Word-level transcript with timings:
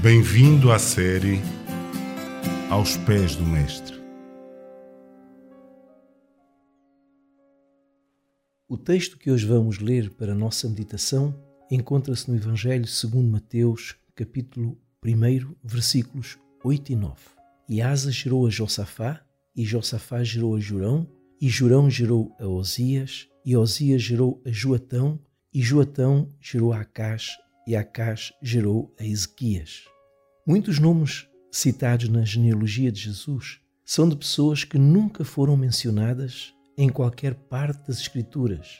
Bem-vindo 0.00 0.70
à 0.70 0.78
série 0.78 1.40
Aos 2.70 2.96
Pés 2.98 3.34
do 3.34 3.44
Mestre. 3.44 4.00
O 8.68 8.76
texto 8.78 9.18
que 9.18 9.28
hoje 9.28 9.44
vamos 9.44 9.80
ler 9.80 10.10
para 10.10 10.30
a 10.30 10.36
nossa 10.36 10.68
meditação 10.68 11.34
encontra-se 11.68 12.30
no 12.30 12.36
Evangelho 12.36 12.86
segundo 12.86 13.28
Mateus, 13.28 13.96
capítulo 14.14 14.78
1, 15.04 15.56
versículos 15.64 16.38
8 16.62 16.92
e 16.92 16.96
9. 16.96 17.16
E 17.68 17.82
Asa 17.82 18.12
gerou 18.12 18.46
a 18.46 18.50
Josafá, 18.50 19.20
e 19.56 19.64
Josafá 19.64 20.22
gerou 20.22 20.54
a 20.54 20.60
Jurão, 20.60 21.08
e 21.40 21.48
Jurão 21.48 21.90
gerou 21.90 22.32
a 22.38 22.46
Osias, 22.46 23.28
e 23.44 23.56
Osias 23.56 24.00
gerou 24.00 24.40
a 24.46 24.50
Joatão, 24.52 25.18
e 25.52 25.60
Joatão 25.60 26.28
gerou 26.40 26.72
a 26.72 26.82
Acás, 26.82 27.36
e 27.66 27.76
Acás 27.76 28.32
gerou 28.40 28.94
a 28.98 29.04
Ezequias. 29.04 29.84
Muitos 30.48 30.78
nomes 30.78 31.26
citados 31.52 32.08
na 32.08 32.24
genealogia 32.24 32.90
de 32.90 32.98
Jesus 32.98 33.60
são 33.84 34.08
de 34.08 34.16
pessoas 34.16 34.64
que 34.64 34.78
nunca 34.78 35.22
foram 35.22 35.58
mencionadas 35.58 36.54
em 36.74 36.88
qualquer 36.88 37.34
parte 37.34 37.86
das 37.86 37.98
Escrituras 37.98 38.78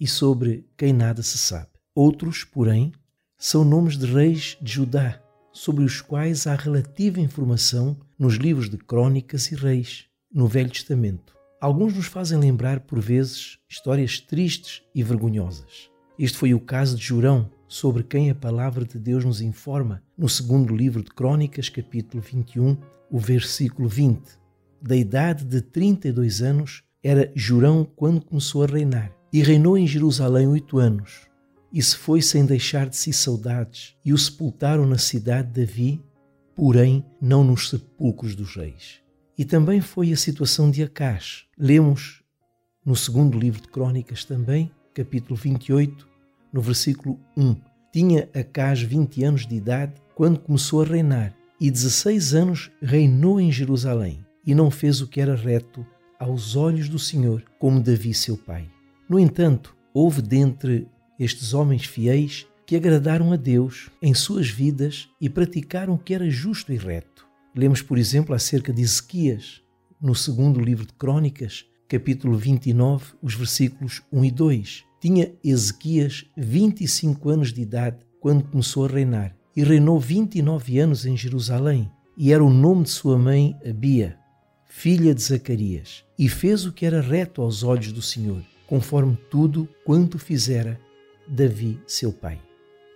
e 0.00 0.08
sobre 0.08 0.68
quem 0.76 0.92
nada 0.92 1.22
se 1.22 1.38
sabe. 1.38 1.68
Outros, 1.94 2.42
porém, 2.42 2.90
são 3.38 3.64
nomes 3.64 3.96
de 3.96 4.06
reis 4.06 4.58
de 4.60 4.72
Judá, 4.72 5.22
sobre 5.52 5.84
os 5.84 6.00
quais 6.00 6.48
há 6.48 6.56
relativa 6.56 7.20
informação 7.20 7.96
nos 8.18 8.34
livros 8.34 8.68
de 8.68 8.76
Crônicas 8.76 9.52
e 9.52 9.54
Reis, 9.54 10.06
no 10.32 10.48
Velho 10.48 10.70
Testamento. 10.70 11.32
Alguns 11.60 11.94
nos 11.94 12.06
fazem 12.06 12.40
lembrar, 12.40 12.80
por 12.80 12.98
vezes, 12.98 13.56
histórias 13.68 14.18
tristes 14.18 14.82
e 14.92 15.04
vergonhosas. 15.04 15.93
Este 16.16 16.38
foi 16.38 16.54
o 16.54 16.60
caso 16.60 16.96
de 16.96 17.02
Jurão, 17.02 17.50
sobre 17.66 18.04
quem 18.04 18.30
a 18.30 18.34
palavra 18.36 18.84
de 18.84 18.98
Deus 18.98 19.24
nos 19.24 19.40
informa 19.40 20.00
no 20.16 20.28
segundo 20.28 20.74
livro 20.74 21.02
de 21.02 21.10
Crônicas, 21.10 21.68
capítulo 21.68 22.22
21, 22.22 22.76
o 23.10 23.18
versículo 23.18 23.88
20. 23.88 24.22
Da 24.80 24.94
idade 24.94 25.44
de 25.44 25.60
32 25.60 26.40
anos 26.40 26.84
era 27.02 27.32
Jurão 27.34 27.84
quando 27.96 28.24
começou 28.24 28.62
a 28.62 28.66
reinar, 28.66 29.12
e 29.32 29.42
reinou 29.42 29.76
em 29.76 29.88
Jerusalém 29.88 30.46
oito 30.46 30.78
anos. 30.78 31.28
E 31.72 31.82
se 31.82 31.96
foi 31.96 32.22
sem 32.22 32.46
deixar 32.46 32.88
de 32.88 32.96
si 32.96 33.12
saudades, 33.12 33.96
e 34.04 34.12
o 34.12 34.18
sepultaram 34.18 34.86
na 34.86 34.98
cidade 34.98 35.48
de 35.48 35.66
Davi, 35.66 36.00
porém 36.54 37.04
não 37.20 37.42
nos 37.42 37.70
sepulcros 37.70 38.36
dos 38.36 38.54
reis. 38.54 39.00
E 39.36 39.44
também 39.44 39.80
foi 39.80 40.12
a 40.12 40.16
situação 40.16 40.70
de 40.70 40.80
Acás. 40.84 41.44
Lemos 41.58 42.22
no 42.86 42.94
segundo 42.94 43.36
livro 43.36 43.60
de 43.60 43.66
Crônicas 43.66 44.24
também, 44.24 44.70
capítulo 44.94 45.34
28, 45.34 46.08
no 46.52 46.60
versículo 46.60 47.18
1. 47.36 47.56
Tinha 47.92 48.28
Acás 48.32 48.80
20 48.80 49.24
anos 49.24 49.46
de 49.46 49.56
idade 49.56 49.94
quando 50.14 50.38
começou 50.38 50.82
a 50.82 50.86
reinar, 50.86 51.34
e 51.60 51.70
16 51.70 52.34
anos 52.34 52.70
reinou 52.80 53.40
em 53.40 53.50
Jerusalém, 53.50 54.24
e 54.46 54.54
não 54.54 54.70
fez 54.70 55.00
o 55.00 55.08
que 55.08 55.20
era 55.20 55.34
reto 55.34 55.84
aos 56.18 56.54
olhos 56.54 56.88
do 56.88 56.98
Senhor, 56.98 57.42
como 57.58 57.80
Davi 57.80 58.14
seu 58.14 58.36
pai. 58.36 58.70
No 59.08 59.18
entanto, 59.18 59.76
houve 59.92 60.22
dentre 60.22 60.86
estes 61.18 61.52
homens 61.52 61.84
fiéis 61.84 62.46
que 62.64 62.76
agradaram 62.76 63.32
a 63.32 63.36
Deus 63.36 63.90
em 64.00 64.14
suas 64.14 64.48
vidas 64.48 65.08
e 65.20 65.28
praticaram 65.28 65.94
o 65.94 65.98
que 65.98 66.14
era 66.14 66.30
justo 66.30 66.72
e 66.72 66.76
reto. 66.76 67.26
Lemos, 67.54 67.82
por 67.82 67.98
exemplo, 67.98 68.34
acerca 68.34 68.72
de 68.72 68.82
Ezequias, 68.82 69.60
no 70.00 70.14
segundo 70.14 70.60
livro 70.60 70.86
de 70.86 70.92
Crônicas, 70.92 71.66
capítulo 71.88 72.36
29, 72.36 73.14
os 73.22 73.34
versículos 73.34 74.02
1 74.12 74.24
e 74.24 74.30
2. 74.30 74.84
Tinha 75.00 75.32
Ezequias 75.44 76.24
25 76.36 77.28
anos 77.28 77.52
de 77.52 77.62
idade 77.62 77.98
quando 78.20 78.44
começou 78.44 78.86
a 78.86 78.88
reinar 78.88 79.36
e 79.54 79.62
reinou 79.62 80.00
29 80.00 80.78
anos 80.78 81.06
em 81.06 81.16
Jerusalém. 81.16 81.90
E 82.16 82.32
era 82.32 82.44
o 82.44 82.50
nome 82.50 82.84
de 82.84 82.90
sua 82.90 83.18
mãe 83.18 83.56
Abia, 83.68 84.16
filha 84.64 85.14
de 85.14 85.22
Zacarias, 85.22 86.04
e 86.18 86.28
fez 86.28 86.64
o 86.64 86.72
que 86.72 86.86
era 86.86 87.00
reto 87.00 87.42
aos 87.42 87.62
olhos 87.62 87.92
do 87.92 88.00
Senhor, 88.00 88.42
conforme 88.66 89.18
tudo 89.30 89.68
quanto 89.84 90.18
fizera 90.18 90.80
Davi, 91.28 91.80
seu 91.86 92.12
pai. 92.12 92.40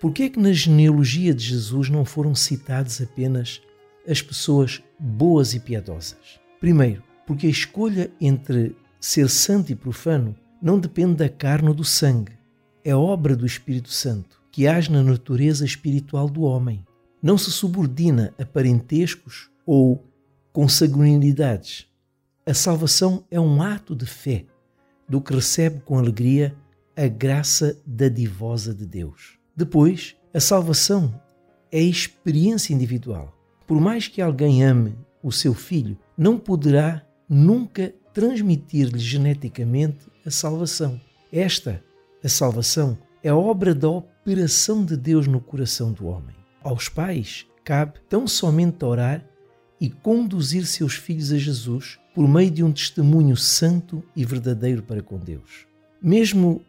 Por 0.00 0.12
que 0.12 0.24
é 0.24 0.28
que 0.28 0.38
na 0.38 0.52
genealogia 0.52 1.32
de 1.32 1.44
Jesus 1.44 1.88
não 1.88 2.04
foram 2.04 2.34
citadas 2.34 3.00
apenas 3.00 3.62
as 4.06 4.20
pessoas 4.20 4.82
boas 4.98 5.54
e 5.54 5.60
piedosas? 5.60 6.38
Primeiro, 6.60 7.02
porque 7.26 7.46
a 7.46 7.50
escolha 7.50 8.10
entre 8.20 8.76
ser 9.00 9.28
santo 9.28 9.70
e 9.70 9.74
profano 9.74 10.34
não 10.60 10.78
depende 10.78 11.16
da 11.16 11.28
carne 11.28 11.68
ou 11.68 11.74
do 11.74 11.84
sangue. 11.84 12.32
É 12.84 12.94
obra 12.94 13.36
do 13.36 13.46
Espírito 13.46 13.90
Santo, 13.90 14.40
que 14.50 14.66
age 14.66 14.90
na 14.90 15.02
natureza 15.02 15.64
espiritual 15.64 16.28
do 16.28 16.42
homem. 16.42 16.84
Não 17.22 17.36
se 17.36 17.50
subordina 17.50 18.34
a 18.38 18.44
parentescos 18.44 19.50
ou 19.66 20.04
consanguinidades. 20.52 21.86
A 22.46 22.54
salvação 22.54 23.24
é 23.30 23.40
um 23.40 23.62
ato 23.62 23.94
de 23.94 24.06
fé, 24.06 24.44
do 25.08 25.20
que 25.20 25.34
recebe 25.34 25.80
com 25.80 25.98
alegria 25.98 26.54
a 26.96 27.06
graça 27.06 27.78
dadivosa 27.86 28.74
de 28.74 28.86
Deus. 28.86 29.38
Depois, 29.56 30.16
a 30.32 30.40
salvação 30.40 31.20
é 31.70 31.80
experiência 31.80 32.72
individual. 32.72 33.36
Por 33.66 33.80
mais 33.80 34.08
que 34.08 34.22
alguém 34.22 34.64
ame 34.64 34.96
o 35.22 35.32
seu 35.32 35.54
filho, 35.54 35.98
não 36.16 36.38
poderá 36.38 37.03
nunca 37.28 37.94
transmitir-lhe 38.12 38.98
geneticamente 38.98 40.06
a 40.24 40.30
salvação. 40.30 41.00
Esta, 41.32 41.82
a 42.22 42.28
salvação, 42.28 42.96
é 43.22 43.32
obra 43.32 43.74
da 43.74 43.88
operação 43.88 44.84
de 44.84 44.96
Deus 44.96 45.26
no 45.26 45.40
coração 45.40 45.92
do 45.92 46.06
homem. 46.06 46.34
Aos 46.62 46.88
pais 46.88 47.46
cabe 47.64 47.98
tão 48.08 48.26
somente 48.26 48.84
orar 48.84 49.24
e 49.80 49.90
conduzir 49.90 50.66
seus 50.66 50.94
filhos 50.94 51.32
a 51.32 51.38
Jesus 51.38 51.98
por 52.14 52.28
meio 52.28 52.50
de 52.50 52.62
um 52.62 52.72
testemunho 52.72 53.36
santo 53.36 54.02
e 54.14 54.24
verdadeiro 54.24 54.82
para 54.82 55.02
com 55.02 55.18
Deus. 55.18 55.66
Mesmo 56.00 56.64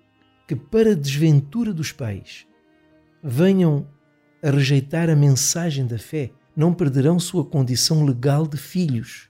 que 0.48 0.56
para 0.56 0.92
a 0.92 0.96
desventura 0.96 1.74
dos 1.74 1.92
pais 1.92 2.46
venham 3.24 3.88
a 4.42 4.50
rejeitar 4.50 5.10
a 5.10 5.16
mensagem 5.16 5.86
da 5.86 5.98
fé, 5.98 6.32
não 6.56 6.74
perderão 6.74 7.20
sua 7.20 7.44
condição 7.44 8.06
legal 8.06 8.48
de 8.48 8.58
filhos 8.58 9.30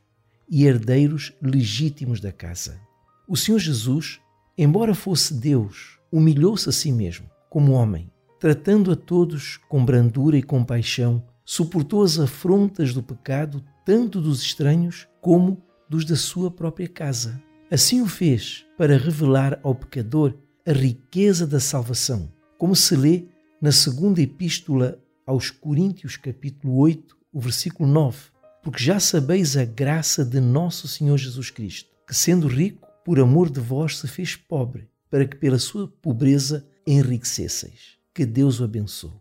e 0.50 0.66
herdeiros 0.66 1.34
legítimos 1.42 2.20
da 2.20 2.32
casa. 2.32 2.80
O 3.28 3.36
Senhor 3.36 3.60
Jesus, 3.60 4.20
embora 4.58 4.94
fosse 4.94 5.34
Deus, 5.34 6.00
humilhou-se 6.12 6.70
a 6.70 6.72
si 6.72 6.92
mesmo, 6.92 7.30
como 7.50 7.74
homem, 7.74 8.12
tratando 8.40 8.92
a 8.92 8.96
todos 8.96 9.58
com 9.68 9.84
brandura 9.84 10.38
e 10.38 10.44
compaixão, 10.44 11.24
suportou 11.44 12.04
as 12.04 12.20
afrontas 12.20 12.94
do 12.94 13.02
pecado, 13.02 13.64
tanto 13.86 14.22
dos 14.22 14.42
estranhos 14.42 15.08
como 15.22 15.64
dos 15.90 16.06
da 16.06 16.16
sua 16.16 16.52
própria 16.52 16.88
casa. 16.88 17.42
Assim 17.72 18.02
o 18.02 18.08
fez 18.08 18.66
para 18.78 18.98
revelar 18.98 19.60
ao 19.64 19.74
pecador 19.74 20.36
a 20.66 20.72
riqueza 20.72 21.46
da 21.48 21.60
salvação, 21.60 22.32
como 22.58 22.76
se 22.76 22.96
lê 22.96 23.26
na 23.62 23.72
segunda 23.72 24.22
epístola 24.22 25.00
aos 25.26 25.50
Coríntios, 25.50 26.18
capítulo 26.18 26.78
8, 26.78 27.18
o 27.34 27.40
versículo 27.40 27.90
9 27.90 28.35
porque 28.66 28.84
já 28.84 29.00
sabeis 29.00 29.56
a 29.56 29.64
graça 29.64 30.26
de 30.26 30.40
nosso 30.40 30.88
Senhor 30.88 31.20
Jesus 31.20 31.52
Cristo, 31.52 31.92
que 32.08 32.16
sendo 32.16 32.48
rico, 32.48 32.88
por 33.06 33.20
amor 33.20 33.48
de 33.48 33.60
vós 33.60 34.00
se 34.00 34.08
fez 34.08 34.36
pobre, 34.36 34.90
para 35.08 35.24
que 35.24 35.36
pela 35.36 35.60
sua 35.60 35.88
pobreza 35.88 36.66
enriquecesseis. 36.88 38.00
Que 38.12 38.26
Deus 38.26 38.60
o 38.60 38.64
abençoe. 38.64 39.12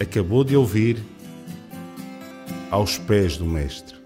Acabou 0.00 0.42
de 0.42 0.56
ouvir 0.56 1.00
aos 2.68 2.98
pés 2.98 3.36
do 3.36 3.46
Mestre 3.46 3.97